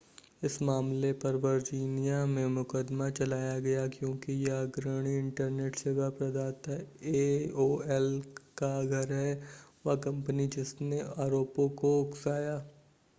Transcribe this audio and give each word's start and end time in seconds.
इस 0.43 0.61
मामले 0.61 1.11
पर 1.23 1.35
वर्जीनिया 1.35 2.25
में 2.25 2.45
मुकदमा 2.47 3.09
चलाया 3.09 3.59
गया 3.59 3.85
क्योंकि 3.89 4.33
यह 4.45 4.61
अग्रणी 4.61 5.15
इंटरनेट 5.17 5.75
सेवा 5.75 6.09
प्रदाता 6.17 6.79
एओएल 7.13 8.11
का 8.57 8.73
घर 8.83 9.13
है 9.13 9.39
वह 9.85 9.95
कंपनी 10.01 10.47
जिसने 10.57 11.01
आरोपों 11.19 11.69
को 11.77 11.99
उकसाया 12.01 12.61